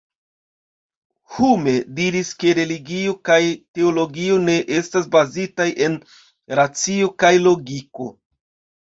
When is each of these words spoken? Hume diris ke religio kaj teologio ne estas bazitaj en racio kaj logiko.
Hume 1.33 1.73
diris 1.99 2.31
ke 2.43 2.53
religio 2.59 3.13
kaj 3.29 3.37
teologio 3.79 4.39
ne 4.47 4.55
estas 4.79 5.11
bazitaj 5.17 5.69
en 5.89 5.99
racio 6.61 7.11
kaj 7.27 7.33
logiko. 7.51 8.09